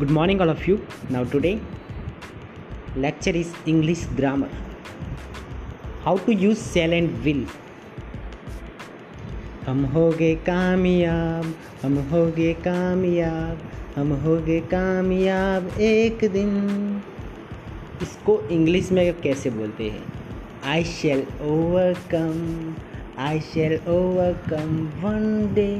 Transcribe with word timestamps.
Good 0.00 0.10
morning, 0.10 0.40
all 0.40 0.50
of 0.50 0.64
you. 0.64 0.74
Now, 1.10 1.24
today, 1.24 1.60
lecture 2.94 3.32
is 3.32 3.52
English 3.66 4.04
grammar. 4.18 4.48
How 6.04 6.18
to 6.18 6.32
use 6.32 6.60
shall 6.72 6.92
and 6.92 7.24
will. 7.24 7.40
हम 9.66 9.84
हो 9.94 10.04
गए 10.20 10.34
कामयाब 10.46 11.54
हम 11.82 11.96
हो 12.12 12.24
गए 12.36 12.52
कामयाब 12.66 13.66
हम 13.96 14.12
हो 14.26 14.36
गए 14.46 14.60
कामयाब 14.70 15.68
एक 15.88 16.24
दिन 16.32 16.54
इसको 18.02 18.40
इंग्लिश 18.58 18.92
में 18.92 19.04
कैसे 19.20 19.50
बोलते 19.58 19.88
हैं 19.96 20.04
I 20.74 20.84
shall 20.94 21.26
overcome 21.48 22.38
I 23.26 23.40
shall 23.52 23.78
overcome 23.96 24.78
one 25.04 25.54
day 25.54 25.70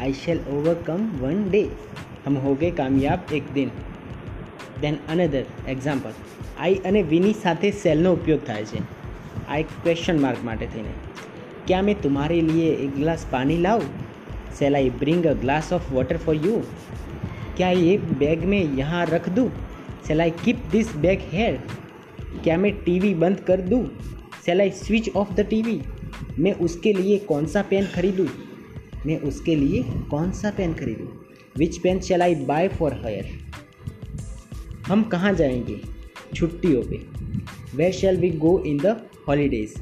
I 0.00 0.12
shall 0.22 0.44
overcome 0.58 1.10
one 1.24 1.48
day 1.50 1.68
हम 2.26 2.36
हो 2.36 2.54
गए 2.54 2.70
कामयाब 2.70 3.32
एक 3.32 3.44
दिन। 3.52 3.70
देन 4.80 4.98
अनदर 5.08 5.46
एक्जाम्पल 5.68 6.12
आई 6.58 6.74
अने 6.86 7.02
विनी 7.02 7.32
साथ 7.32 7.70
सेलनो 7.72 8.12
उपयोग 8.12 8.48
थाय 8.48 8.64
एक 9.58 9.66
क्वेश्चन 9.82 10.18
मार्क 10.18 10.40
माटे 10.44 10.66
थी 10.66 10.82
ने 10.82 10.94
क्या 11.66 11.80
मैं 11.82 11.94
तुम्हारे 12.02 12.40
लिए 12.40 12.70
एक 12.74 12.94
ग्लास 12.96 13.26
पानी 13.32 13.56
लाऊ 13.56 13.80
shall 14.58 14.76
I 14.76 14.90
bring 14.90 15.26
a 15.26 15.32
glass 15.32 15.72
of 15.72 15.92
water 15.94 16.16
for 16.16 16.36
you 16.36 16.62
क्या 17.56 17.70
ये 17.70 17.96
बैग 18.18 18.44
में 18.44 18.62
यहाँ 18.76 19.04
रख 19.06 19.28
दूँ 19.28 19.50
shall 20.08 20.20
I 20.20 20.30
keep 20.44 20.62
this 20.72 20.96
bag 20.96 21.20
here 21.32 21.60
क्या 22.44 22.56
मैं 22.56 22.72
टी 22.84 22.98
वी 23.00 23.14
बंद 23.14 23.40
कर 23.40 23.60
दूँ 23.60 23.84
shall 24.46 24.60
I 24.60 24.70
switch 24.70 25.10
off 25.16 25.34
the 25.34 25.46
T 25.50 25.62
V 25.62 25.80
मैं 26.38 26.52
उसके 26.60 26.92
लिए 26.92 27.18
कौन 27.18 27.46
सा 27.46 27.62
पेन 27.62 27.86
खरीदूँ 27.86 28.28
मैं 29.06 29.20
उसके 29.20 29.56
लिए 29.56 29.82
कौन 30.10 30.30
सा 30.32 30.50
पेन 30.50 30.74
खरीदूँ 30.74 31.21
which 31.58 31.78
pen 31.78 32.00
shall 32.00 32.22
I 32.22 32.34
buy 32.34 32.68
for 32.68 32.94
her 33.04 33.30
हम 34.86 35.02
कहाँ 35.02 35.32
जाएँगे? 35.34 35.80
छुट्टियों 36.34 36.82
पे। 36.82 36.96
Where 37.76 37.92
shall 37.92 38.16
we 38.16 38.30
go 38.38 38.58
in 38.66 38.78
the 38.78 38.96
holidays 39.28 39.74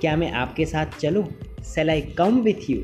क्या 0.00 0.16
मैं 0.16 0.30
आपके 0.32 0.66
साथ 0.66 0.98
चलूँ? 1.00 1.24
Shall 1.64 1.90
I 1.90 2.00
come 2.18 2.40
with 2.40 2.70
you 2.70 2.78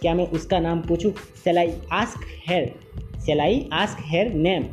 क्या 0.00 0.14
मैं 0.14 0.26
उसका 0.28 0.58
नाम 0.60 0.80
पूछूँ? 0.80 1.12
Shall 1.44 1.58
I 1.58 1.72
ask 1.92 2.24
her 2.48 2.74
shall 3.26 3.40
I 3.40 3.68
ask 3.72 3.98
her 4.06 4.32
name 4.34 4.64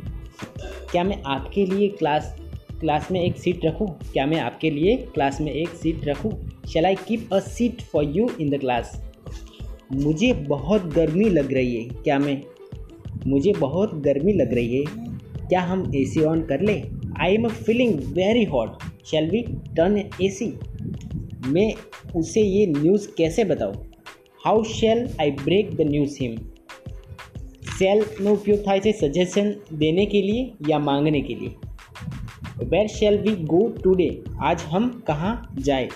क्या 0.90 1.04
मैं 1.04 1.22
आपके 1.26 1.64
लिए 1.66 1.88
क्लास 1.88 2.34
क्लास 2.80 3.08
में 3.12 3.20
एक 3.20 3.36
सीट 3.36 3.64
रखूँ? 3.64 3.86
क्या 4.12 4.26
मैं 4.26 4.38
आपके 4.40 4.70
लिए 4.70 4.96
क्लास 5.14 5.40
में 5.40 5.52
एक 5.52 5.68
सीट 5.82 6.08
रखूँ? 6.08 6.32
Shall 6.72 6.86
I 6.86 6.94
keep 7.08 7.32
a 7.34 7.38
seat 7.40 7.82
for 7.82 8.04
you 8.16 8.28
in 8.40 8.50
the 8.50 8.60
class 8.60 9.00
मुझे 9.92 10.32
बहुत 10.48 10.86
गर्मी 10.94 11.28
लग 11.30 11.52
रही 11.52 11.76
है। 11.76 11.88
क्या 11.94 12.18
मैं 12.18 12.40
मुझे 13.27 13.53
बहुत 13.59 13.95
गर्मी 14.01 14.33
लग 14.33 14.53
रही 14.53 14.77
है 14.77 15.05
क्या 15.47 15.61
हम 15.63 15.91
ए 15.95 16.05
सी 16.05 16.23
ऑन 16.25 16.41
कर 16.45 16.61
ले 16.61 16.81
I 17.19 17.35
am 17.35 17.47
feeling 17.59 17.99
very 18.13 18.43
hot 18.53 18.83
shall 19.05 19.29
we 19.31 19.41
turn 19.75 19.97
A 19.97 20.29
C 20.31 20.53
मैं 21.47 21.71
उसे 22.15 22.41
ये 22.41 22.65
न्यूज़ 22.73 23.07
कैसे 23.17 23.43
बताऊँ 23.45 23.83
how 24.45 24.63
shall 24.69 24.99
I 25.13 25.31
break 25.39 25.71
the 25.71 25.89
news 25.89 26.13
him 26.19 26.35
સેલનો 27.73 28.31
ઉપયોગ 28.33 28.59
થાય 28.61 28.79
છે 28.81 28.91
સજેશન 28.93 29.47
देने 29.73 30.05
के 30.05 30.21
लिए 30.21 30.43
या 30.69 30.77
मांगने 30.81 31.21
के 31.21 31.33
लिए 31.35 32.65
where 32.65 32.87
shall 32.89 33.17
we 33.19 33.33
go 33.51 33.59
today 33.83 34.07
आज 34.43 34.63
हम 34.69 34.87
कहाँ 35.07 35.33
जाए 35.59 35.87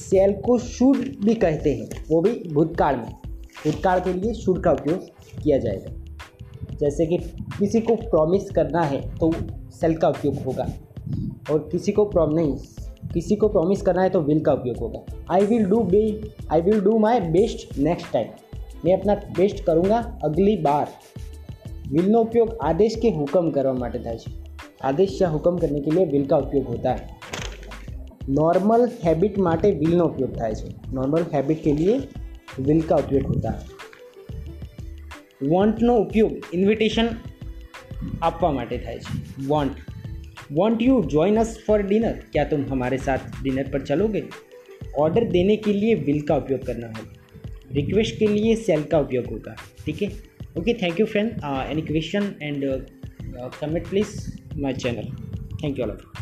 सेल 0.00 0.32
को 0.44 0.58
शुड 0.66 1.00
भी 1.24 1.34
कहते 1.36 1.74
हैं 1.74 1.88
वो 2.10 2.20
भी 2.22 2.34
भूतकाल 2.52 2.96
में 2.96 3.12
उद्कार 3.67 3.99
के 3.99 4.13
लिए 4.13 4.33
शुड 4.33 4.61
का 4.63 4.71
उपयोग 4.71 4.99
किया 5.41 5.57
जाएगा। 5.57 5.91
जैसे 6.77 7.05
कि 7.05 7.17
किसी 7.59 7.79
को 7.81 7.95
प्रॉमिस 7.95 8.49
करना 8.51 8.81
है 8.83 9.01
तो 9.17 9.31
सेल 9.71 9.95
का 9.97 10.07
उपयोग 10.09 10.37
होगा 10.45 10.67
और 11.51 11.59
किसी 11.71 11.91
को 11.91 12.05
प्रॉम 12.05 12.33
नहीं, 12.33 12.55
किसी 13.13 13.35
को 13.35 13.47
प्रॉमिस 13.49 13.81
करना 13.81 14.01
है 14.01 14.09
तो 14.09 14.21
विल 14.21 14.39
का 14.39 14.53
उपयोग 14.53 14.77
होगा। 14.77 14.99
I 15.31 15.45
will 15.45 15.65
do 15.65 15.83
be 15.85 16.03
I 16.51 16.61
will 16.61 16.81
do 16.81 16.97
my 16.99 17.19
best 17.31 17.77
next 17.79 18.11
time 18.13 18.27
मैं 18.85 18.93
अपना 18.99 19.15
बेस्ट 19.37 19.63
करूँगा 19.63 19.97
अगली 20.23 20.55
बार। 20.57 20.87
विल 21.91 22.15
ઉપયોગ 22.15 22.19
उपयोग 22.19 22.57
आदेश 22.63 22.95
के 22.95 23.09
हुक्म 23.09 23.49
करने 23.51 24.15
आदेश 24.83 25.21
या 25.21 25.29
हुक्म 25.29 25.57
करने 25.57 25.79
के 25.79 25.91
लिए 25.91 26.05
विल 26.05 26.25
का 26.25 26.37
उपयोग 26.37 26.67
होता 26.67 26.91
है। 26.91 27.19
नॉर्मल 28.29 28.89
हैबिट 29.03 29.37
माटे 29.39 29.69
વિલનો 29.71 30.05
उपयोग 30.05 30.31
થાય 30.37 30.53
છે 30.53 30.69
नॉर्मल 30.93 31.23
हैबिट 31.33 31.63
के 31.63 31.71
लिए 31.73 31.93
વિલ 32.60 32.82
का 32.82 32.96
उपयोग 32.96 33.26
होता 33.26 33.50
है 33.50 33.76
વોન્ટનો 35.42 35.94
ઉપયોગ 35.96 36.32
ઇન્વિટેશન 36.52 37.08
આપવા 38.20 38.50
માટે 38.50 38.78
થાય 38.78 38.98
છે 38.98 39.44
won't 39.48 39.76
won't 40.50 40.82
you 40.82 40.94
join 41.04 41.36
us 41.36 41.48
for 41.66 41.82
dinner 41.82 42.18
क्या 42.32 42.44
तुम 42.44 42.60
हमारे 42.64 42.98
साथ 42.98 43.42
डिनर 43.42 43.70
पर 43.70 43.82
चलोगे 43.82 44.22
ऑर्डर 44.98 45.24
देने 45.30 45.56
के 45.56 45.72
लिए 45.72 45.94
विल 46.00 46.20
का 46.20 46.36
उपयोग 46.36 46.64
करना 46.66 46.86
होगा 46.88 47.72
रिक्वेस्ट 47.72 48.18
के 48.18 48.26
लिए 48.26 48.54
सेल 48.58 48.84
का 48.84 48.98
उपयोग 48.98 49.26
होगा 49.26 49.56
ठीक 49.86 50.02
है 50.02 50.10
okay 50.58 50.74
thank 50.82 51.00
you 51.00 51.06
friend 51.06 51.32
any 51.70 51.82
question 51.82 52.32
and 52.42 52.64
comment 53.56 53.88
please 53.88 54.14
my 54.60 54.74
channel 54.76 55.12
thank 55.62 55.78
you 55.78 55.84
all 55.84 55.90
of 55.90 56.19